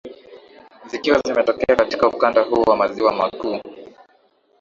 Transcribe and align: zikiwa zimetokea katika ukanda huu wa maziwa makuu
zikiwa 0.89 1.19
zimetokea 1.25 1.75
katika 1.75 2.07
ukanda 2.07 2.41
huu 2.41 2.61
wa 2.61 2.75
maziwa 2.77 3.13
makuu 3.13 3.59